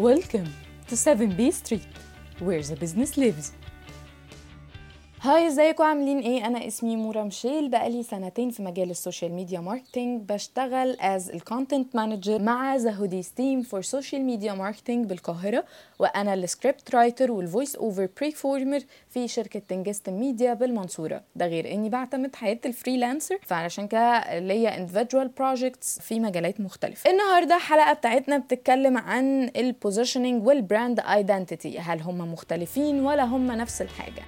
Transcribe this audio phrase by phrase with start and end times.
[0.00, 0.48] Welcome
[0.88, 1.86] to 7B Street,
[2.38, 3.52] where the business lives.
[5.22, 7.68] Hi ازيكم؟ عاملين إيه؟ أنا اسمي مورا مشيل.
[7.68, 10.22] بقالي سنتين في مجال ال social media marketing.
[10.22, 15.64] بشتغل as ال content manager مع The Hoodies Team for social media marketing بالقاهرة.
[15.98, 21.22] وأنا ال script writer وال voice over performer في شركة تنجست ميديا بالمنصورة.
[21.36, 23.38] ده غير اني بعتمد حياة ال freelancer.
[23.42, 27.10] فعلشان كده ليا individual projects في مجالات مختلفة.
[27.10, 33.46] النهارده الحلقة بتاعتنا بتتكلم عن ال positioning وال brand identity هل هم مختلفين ولا هم
[33.46, 34.22] نفس الحاجة؟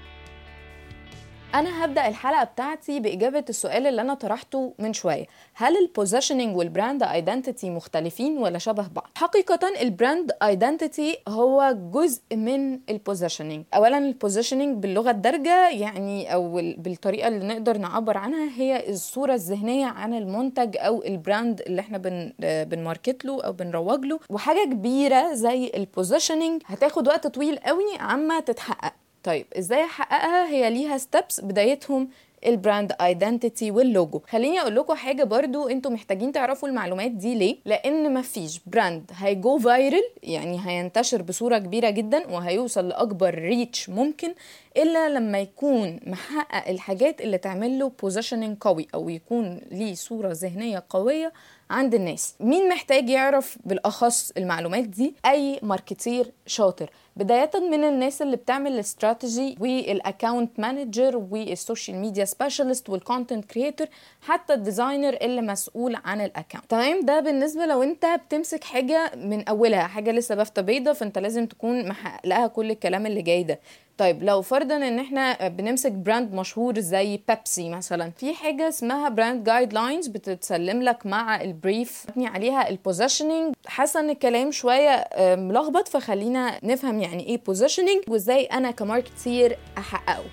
[1.55, 5.27] أنا هبدأ الحلقة بتاعتي بإجابة السؤال اللي أنا طرحته من شوية.
[5.55, 11.77] هل ال positioning وال brand identity مختلفين ولا شبه بعض؟ حقيقة ال brand identity هو
[11.92, 18.16] جزء من ال positioning اولا ال positioning باللغة الدارجة يعني أو بالطريقة اللي نقدر نعبر
[18.16, 23.42] عنها هي الصورة الذهنية عن المنتج أو ال brand اللي إحنا بن بن market له
[23.42, 24.20] أو بنروج له.
[24.30, 29.02] وحاجة كبيرة زي ال positioning هتاخد وقت طويل قوي عما تتحقق.
[29.25, 32.09] طيب إزاي احققها؟ هي ليها steps بدايتهم
[32.47, 37.34] ال brand identity وال logo خليني أقول لكم حاجة برضو أنتوا محتاجين تعرفوا المعلومات دي
[37.34, 43.89] ليه؟ لأن مفيش brand هي go viral يعني هينتشر بصورة كبيرة جدا وهيوصل لأكبر reach
[43.89, 44.34] ممكن
[44.77, 50.84] إلا لما يكون محقق الحاجات اللي تعمل له positioning قوي أو يكون ليه صورة ذهنية
[50.91, 51.33] قوية
[51.70, 52.34] عند الناس.
[52.41, 56.91] مين محتاج يعرف بالأخص المعلومات دي؟ أي marketer شاطر.
[57.16, 63.86] بداية من الناس اللي بتعمل الاستراتيجي والاكونت مانجر والسوشيال ميديا سبيشالست والكونتنت كريتور
[64.22, 69.12] حتى ال designer اللي مسؤول عن ال account تمام؟ ده بالنسبة لو انت بتمسك حاجة
[69.16, 73.42] من أولها حاجة لسه بفتة بيضة فانت لازم تكون محقق لها كل الكلام اللي جاي
[73.42, 73.60] ده.
[73.98, 79.45] طيب لو فرضا ان إحنا بنمسك brand مشهور زي بيبسي مثلا في حاجة اسمها brand
[79.45, 85.88] guidelines بتتسلم لك مع ال brief مبني عليها ال positioning حاسه ان الكلام شوية ملخبط
[85.88, 90.25] فخلينا نفهم يعني إيه positioning وازاي أنا ك marketer أحققه.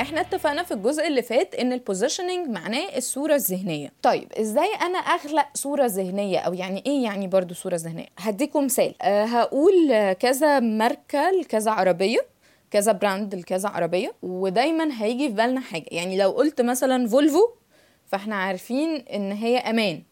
[0.00, 3.92] إحنا اتفقنا في الجزء اللي فات إن ال positioning معناه الصورة الذهنية.
[4.02, 8.94] طيب إزاي أنا أخلق صورة ذهنية؟ أو يعني إيه يعني برضو صورة ذهنية؟ هديكم مثال.
[9.02, 12.26] أه هقول كذا ماركة لكذا عربية
[12.70, 15.86] كذا brand لكذا عربية ودايما هيجي في بالنا حاجة.
[15.90, 17.48] يعني لو قلت مثلا فولفو
[18.06, 20.02] فاحنا عارفين إن هي أمان.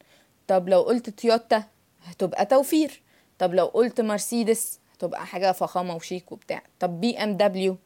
[0.46, 1.64] طب لو قلت تويوتا
[2.04, 3.03] هتبقى توفير.
[3.38, 6.62] طب لو قلت مرسيدس هتبقى حاجة فخامة وشيك وبتاع.
[6.80, 7.76] طب بي إم دبليو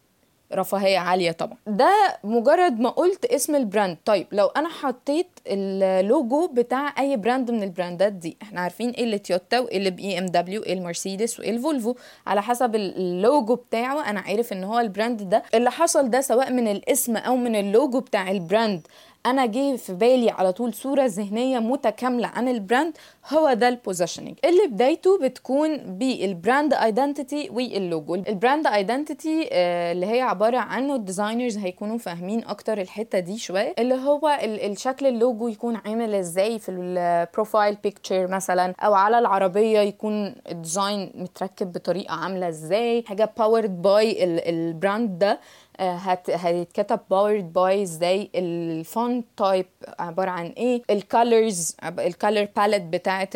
[0.53, 1.57] رفاهية عالية طبعا.
[1.67, 3.97] ده مجرد ما قلت اسم ال brand.
[4.05, 9.19] طيب لو أنا حطيت اللوجو بتاع أي brand من البراندات دي إحنا عارفين إيه اللي
[9.19, 11.95] تويوتا وإيه اللي بي إم دبليو إيه المرسيدس وإيه الفولفو.
[12.27, 15.43] على حسب اللوجو بتاعه أنا عارف إن هو ال brand ده.
[15.55, 18.87] اللي حصل ده سواء من الاسم أو من اللوجو بتاع ال brand
[19.27, 22.97] أنا جه في بالي على طول صورة ذهنية متكاملة عن ال brand
[23.33, 29.49] هو ده ال positioning اللي بدايته بتكون بال brand identity وال logo ال brand identity
[29.93, 33.75] اللي هي عبارة عنه ال designers هيكونوا فاهمين أكتر الحتة دي شوية.
[33.79, 39.79] اللي هو الشكل اللوجو يكون عامل إزاي في ال profile picture مثلا أو على العربية
[39.81, 43.05] يكون ال design متركب بطريقة عاملة إزاي.
[43.07, 45.41] حاجة powered by ال brand ده.
[45.81, 46.31] هت...
[46.31, 49.67] هيتكتب powered by إزاي ال font type
[49.99, 53.29] عبارة عن إيه ال colors ال color palette بتاعه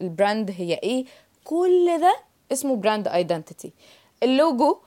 [0.00, 1.04] ال brand هي إيه.
[1.44, 2.16] كل ده
[2.52, 3.72] اسمه brand identity
[4.22, 4.78] ال logo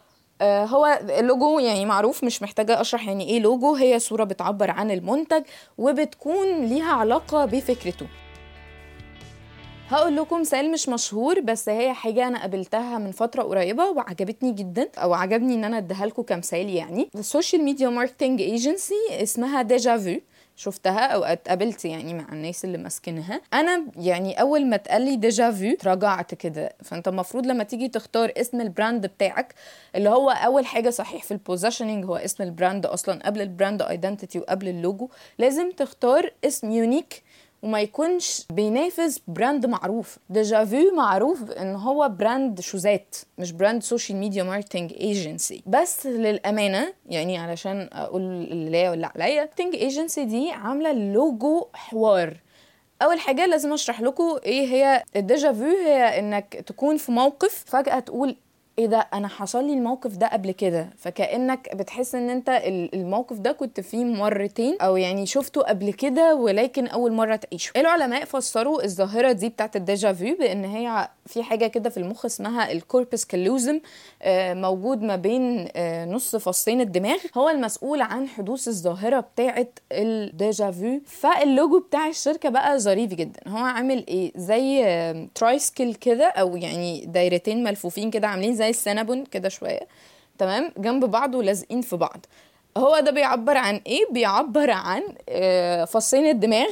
[0.41, 3.75] آه هو اللوجو يعني معروف مش محتاجة أشرح يعني إيه لوجو.
[3.75, 5.43] هي صورة بتعبر عن المنتج
[5.77, 8.07] وبتكون ليها علاقة بفكرته.
[9.89, 14.89] هقول لكم مثال مش مشهور بس هي حاجة أنا قابلتها من فترة قريبة وعجبتني جدا
[14.97, 17.09] أو عجبني إن أنا أديها لكم كمثال يعني.
[17.15, 20.21] ال social media marketing agency اسمها Deja Vu
[20.57, 23.41] شفتها أو اتقابلت يعني مع الناس اللي ماسكينها.
[23.53, 26.73] أنا يعني أول ما اتقال لي Deja Vu تراجعت كده.
[26.83, 29.55] فأنت المفروض لما تيجي تختار اسم ال brand بتاعك
[29.95, 33.48] اللي هو أول حاجة صحيح في ال positioning هو اسم ال brand أصلا قبل ال
[33.48, 35.09] brand identity وقبل اللوجو
[35.39, 37.23] لازم تختار اسم unique
[37.63, 40.17] وما يكونش بينافس brand معروف.
[40.29, 46.93] Deja Vu معروف إن هو brand شوزات مش brand social media marketing agency بس للأمانة
[47.05, 52.37] يعني علشان أقول اللي ليا واللي عليا marketing agency دي عاملة لوجو حوار.
[53.01, 55.03] أول حاجة لازم أشرح لكم إيه هي.
[55.15, 58.35] ال déjà vu هي إنك تكون في موقف فجأة تقول
[58.79, 60.89] إيه ده؟ أنا حصل لي الموقف ده قبل كده.
[60.97, 62.49] فكأنك بتحس إن أنت
[62.93, 67.71] الموقف ده كنت فيه مرتين أو يعني شفته قبل كده ولكن أول مرة تعيشه.
[67.77, 72.25] العلماء فسروا الظاهرة دي بتاعت ال déjà vu بإن هي في حاجة كده في المخ
[72.25, 73.79] اسمها ال corpus callosum
[74.21, 77.17] آه، موجود ما بين آه، نص فصين الدماغ.
[77.37, 83.39] هو المسؤول عن حدوث الظاهرة بتاعه ال déjà vu فاللوجو بتاع الشركة بقى ظريف جدا.
[83.47, 84.85] هو عامل إيه؟ زي
[85.35, 89.87] ترايسكل كده أو يعني دايرتين ملفوفين كده عاملين زي السنابون كده شوية.
[90.37, 92.25] تمام؟ جنب بعض ولازقين في بعض.
[92.77, 96.69] هو ده بيعبر عن إيه؟ بيعبر عن آه، فصين الدماغ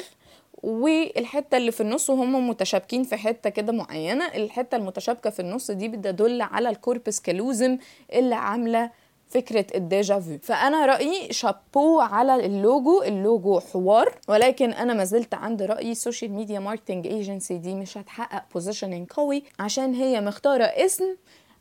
[0.64, 4.28] والحتة اللي في النص وهم متشابكين في حتة كده معينة.
[4.28, 7.78] الحتة المتشابكة في النص دي بتدل على ال corpus callosum
[8.14, 8.92] اللي عاملة
[9.30, 13.04] فكرة ال déjà vu فأنا رأيي شابو على اللوجو.
[13.04, 17.98] اللوجو حوار ولكن أنا ما زلت عند رأيي ال social media marketing agency دي مش
[17.98, 21.06] هتحقق positioning قوي عشان هي مختارة اسم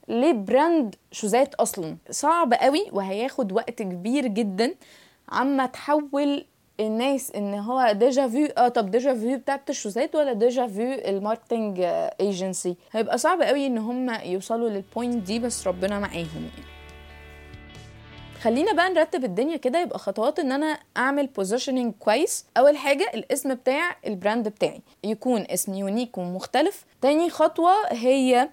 [0.09, 1.97] ل brand شوزات أصلا.
[2.11, 4.75] صعب قوي وهياخد وقت كبير جدا
[5.29, 6.45] عما تحول
[6.81, 11.02] الناس إن هو Deja Vu آه طب Deja Vu بتاعت الشوزات ولا Deja Vu ال
[11.02, 11.81] marketing
[12.21, 16.73] agency هيبقى صعب قوي إن هم يوصلوا لل point دي بس ربنا معاهم يعني.
[18.43, 22.47] خلينا بقى نرتب الدنيا كده يبقى خطوات إن أنا أعمل positioning كويس.
[22.57, 26.85] أول حاجة الاسم بتاع ال brand بتاعي يكون اسم unique ومختلف.
[27.03, 28.49] تاني خطوة هي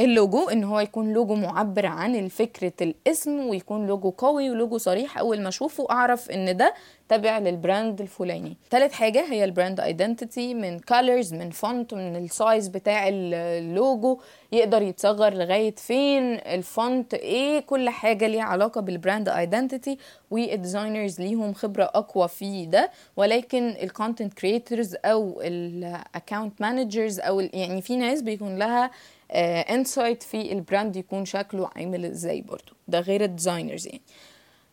[0.00, 5.40] اللوجو إن هو يكون لوجو معبر عن فكرة الاسم ويكون لوجو قوي ولوجو صريح أول
[5.40, 6.74] ما أشوفه أعرف إن ده
[7.08, 8.56] تابع لل brand الفلاني.
[8.70, 14.18] تالت حاجة هي ال brand identity من colors من font من ال size بتاع اللوجو
[14.52, 19.98] يقدر يتصغر لغاية فين ال font إيه كل حاجة ليها علاقة بال brand identity
[20.30, 22.90] وال designers ليهم خبرة أقوى في ده.
[23.16, 28.90] ولكن ال content creators أو ال account managers أو يعني في ناس بيكون لها
[29.34, 32.72] insight uh, في ال brand يكون شكله عامل إزاي برضو.
[32.88, 34.02] ده غير ال designers يعني.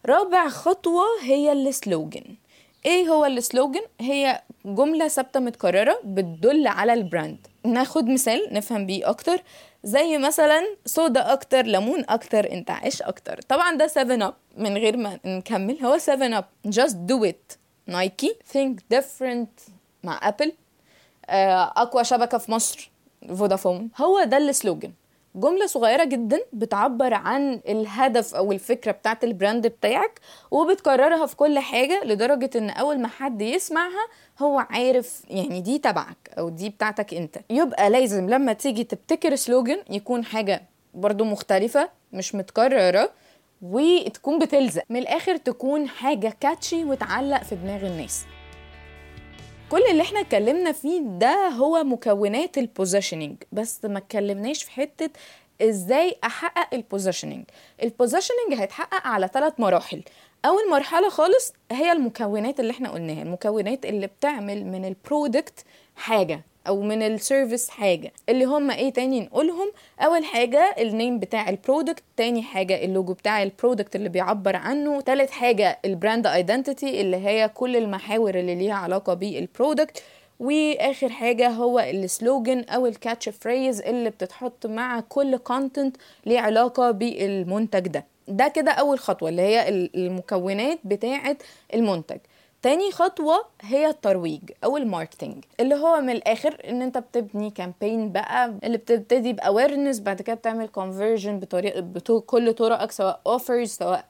[0.06, 2.24] رابع خطوة هي ال slogan
[2.86, 8.86] إيه هو ال slogan هي جملة ثابتة متكررة بتدل على ال brand ناخد مثال نفهم
[8.86, 9.44] بيه أكتر.
[9.84, 13.42] زي مثلا صودا أكتر ليمون أكتر أنت عايش أكتر.
[13.42, 17.58] طبعا ده 7 Up من غير ما نكمل هو 7 Up just do it.
[17.88, 19.72] نايكي think different.
[20.04, 20.54] مع Apple
[21.30, 22.91] أقوى شبكة في مصر.
[23.28, 23.90] فودافون.
[23.98, 24.92] هو ده ال slogan.
[25.36, 30.20] جملة صغيرة جدا بتعبر عن الهدف أو الفكرة بتاعت ال brand بتاعك
[30.52, 34.08] وبتكررها في كل حاجة لدرجة إن أول ما حد يسمعها
[34.40, 37.38] هو عارف يعني دي تبعك أو دي بتاعتك أنت.
[37.50, 40.64] يبقى لازم لما تيجي تبتكر slogan يكون حاجة
[40.94, 43.10] برضو مختلفة مش متكررة
[43.62, 44.84] وتكون بتلزق.
[44.90, 48.26] من الآخر تكون حاجة catchy وتعلق في دماغ الناس.
[49.72, 55.10] كل اللي إحنا اتكلمنا فيه ده هو مكونات ال positioning بس ما اتكلمناش في حتة
[55.62, 57.46] إزاي احقق ال positioning
[57.84, 60.04] ال positioning هيتحقق على ثلاث مراحل.
[60.46, 66.42] أول مرحلة خالص هي المكونات اللي إحنا قلناها المكونات اللي بتعمل من ال product حاجة.
[66.68, 68.12] أو من ال service حاجة.
[68.30, 73.14] اللي هم إيه تاني نقولهم؟ أول حاجة ال name بتاع ال product تاني حاجة اللوجو
[73.14, 78.36] بتاع ال product اللي بيعبر عنه تالت حاجة ال brand identity اللي هي كل المحاور
[78.36, 80.04] اللي ليها علاقة بال product
[80.40, 86.92] وآخر حاجة هو ال slogan أو ال catchphrase اللي بتتحط مع كل content ليه علاقة
[86.92, 88.06] بالمنتج ده.
[88.28, 91.38] ده كده أول خطوة اللي هي المكونات بتاعة
[91.74, 92.18] المنتج.
[92.62, 98.12] تاني خطوة هي الترويج أو ال marketing اللي هو من الآخر إن أنت بتبني campaign
[98.12, 104.06] بقى اللي بتبتدي ب awareness بعد كده بتعمل conversion بطريقة بكل طرقك سواء offers سواء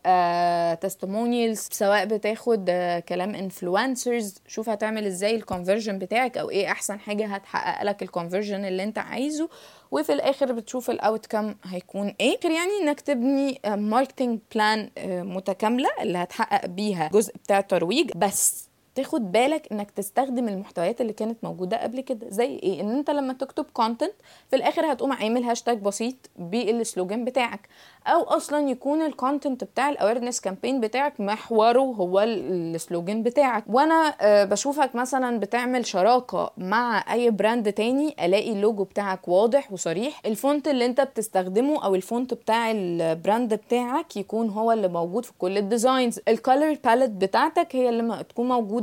[0.75, 6.71] testimonials uh, سواء بتاخد uh, كلام influencers شوف هتعمل إزاي ال conversion بتاعك أو إيه
[6.71, 9.49] أحسن حاجة هتحقق لك ال conversion اللي أنت عايزه.
[9.91, 12.39] وفي الآخر بتشوف ال outcome هيكون إيه.
[12.43, 19.67] يعني إنك تبني marketing plan متكاملة اللي هتحقق بيها جزء بتاع الترويج بس تاخد بالك
[19.71, 22.29] إنك تستخدم المحتويات اللي كانت موجودة قبل كده.
[22.29, 24.13] زي إيه؟ إن أنت لما تكتب content
[24.49, 27.69] في الآخر هتقوم عامل هاشتاج بسيط بال slogan بتاعك.
[28.07, 33.63] أو أصلا يكون ال content بتاع ال awareness campaign بتاعك محوره هو ال slogan بتاعك.
[33.67, 40.21] وأنا بشوفك مثلا بتعمل شراكة مع أي brand تاني ألاقي اللوجو بتاعك واضح وصريح.
[40.25, 44.87] ال font اللي أنت بتستخدمه أو ال font بتاع ال brand بتاعك يكون هو اللي
[44.87, 48.80] موجود في كل ال designs ال color palette بتاعتك هي اللي تكون موجودة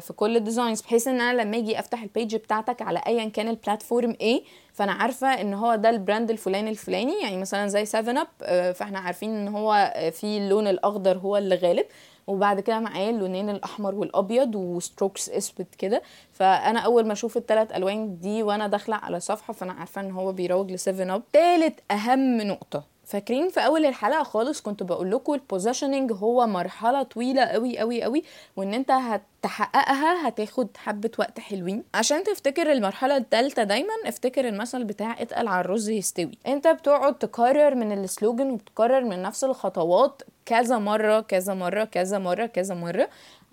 [0.00, 3.28] في كل ال designs بحيث إن أنا لما أجي أفتح ال page بتاعتك على ايا
[3.28, 7.66] كان ال platform إيه فأنا عارفة إن هو ده ال brand الفلاني الفلاني يعني مثلا
[7.66, 11.86] زي 7 اب فإحنا عارفين إن هو في اللون الأخضر هو اللي غالب
[12.26, 16.02] وبعد كده معاه اللونين الأحمر والأبيض و strokes أسود كده.
[16.32, 20.32] فأنا أول ما أشوف الثلاث ألوان دي وأنا داخلة على صفحة فأنا عارفة إن هو
[20.32, 25.34] بيروج ل 7 اب تالت أهم نقطة فاكرين في أول الحلقة خالص كنت بقول لكم
[25.34, 28.22] ال positioning هو مرحلة طويلة قوي قوي قوي
[28.56, 31.84] وإن أنت هتحققها هتاخد حبة وقت حلوين.
[31.94, 36.38] عشان تفتكر المرحلة الثالثه دايما افتكر المثل بتاع اتقل على الرز يستوي.
[36.46, 42.18] أنت بتقعد تكرر من ال slogan وبتكرر من نفس الخطوات كذا مرة كذا مرة كذا
[42.18, 43.08] مرة كذا مرة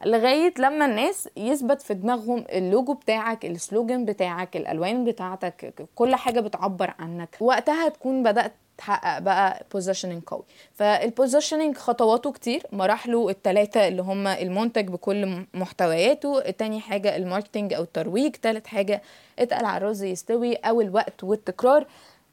[0.06, 6.40] لغاية لما الناس يثبت في دماغهم اللوجو بتاعك ال slogan بتاعك الألوان بتاعتك كل حاجة
[6.40, 7.38] بتعبر عنك.
[7.42, 10.44] وقتها تكون بدأت تحقق بقى positioning قوي.
[10.74, 17.74] فال positioning خطواته كتير مراحله الثلاثه اللي هم المنتج بكل محتوياته تاني حاجة ال marketing
[17.74, 19.02] أو الترويج تالت حاجة
[19.40, 21.86] اتقل على الرز يستوي أو الوقت والتكرار.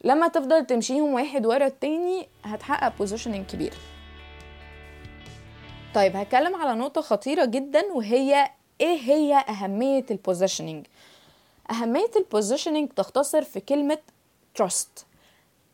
[0.05, 3.75] لما تفضل تمشيهم واحد ورا التاني هتحقق positioning كبير.
[5.95, 8.51] طيب هتكلم على نقطة خطيرة جدا وهي
[8.81, 10.87] إيه هي أهمية ال positioning
[11.71, 13.99] أهمية ال positioning تختصر في كلمة
[14.63, 15.08] trust.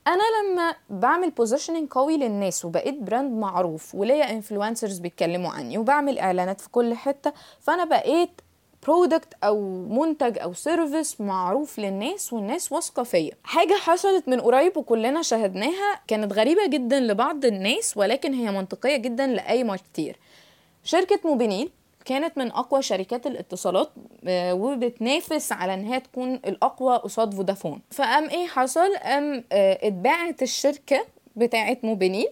[0.06, 6.60] أنا لما بعمل positioning قوي للناس وبقيت brand معروف وليا influencers بيتكلموا عني وبعمل إعلانات
[6.60, 8.30] في كل حتة فأنا بقيت
[8.86, 13.32] product أو منتج أو service معروف للناس والناس واثقة فيا.
[13.44, 19.26] حاجة حصلت من قريب وكلنا شاهدناها كانت غريبة جدا لبعض الناس ولكن هي منطقية جدا
[19.26, 20.16] لأي marketer.
[20.84, 21.70] شركة موبينيل
[22.04, 23.90] كانت من أقوى شركات الاتصالات
[24.28, 27.80] وبتنافس على إن هي تكون الأقوى قصاد فودافون.
[27.90, 31.06] فقام إيه حصل؟ قام اتباعت الشركة
[31.36, 32.28] بتاعه موبينيل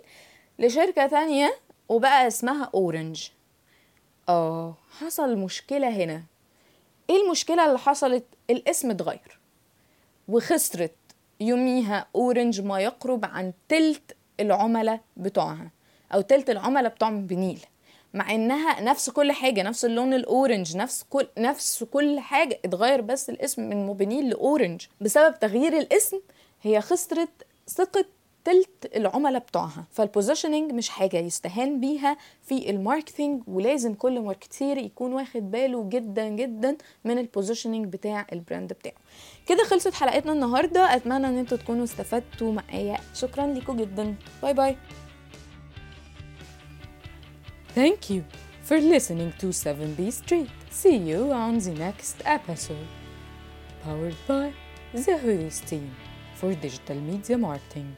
[0.59, 3.29] لشركة تانية وبقى اسمها أورنج.
[4.29, 6.23] آه حصل مشكلة هنا.
[7.11, 9.39] إيه المشكلة اللي حصلت؟ الاسم اتغير
[10.29, 10.95] وخسرت
[11.41, 15.71] يوميها أورنج ما يقرب عن تلت العملاء بتوعها
[16.15, 17.61] أو تلت العملاء بتوع موبينيل.
[18.15, 23.01] مع إنها نفس كل حاجة نفس اللون ال orange نفس كل نفس كل حاجة اتغير
[23.01, 24.87] بس الاسم من موبينيل لأورنج.
[25.01, 26.21] بسبب تغيير الاسم
[26.63, 28.05] هي خسرت ثقة
[28.45, 29.85] تلت العملاء بتوعها.
[29.93, 35.89] فال positioning مش حاجة يستهان بيها في ال marketing ولازم كل marketer يكون واخد باله
[35.89, 38.95] جدا جدا من ال positioning بتاع ال brand بتاعه.
[39.47, 40.97] كده خلصت حلقتنا النهارده.
[40.97, 42.99] أتمنى إن أنتوا تكونوا استفدتوا معايا.
[43.15, 44.15] شكرا لكم جدا.
[44.43, 44.77] باي باي.
[47.75, 48.25] Thank you
[48.63, 50.51] for listening to 7B Street.
[50.69, 52.87] See you on the next episode.
[53.83, 54.53] Powered by
[54.93, 55.91] the Hoodies team
[56.35, 57.97] for digital media marketing.